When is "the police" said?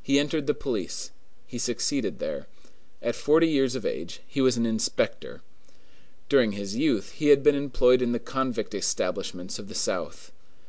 0.46-1.10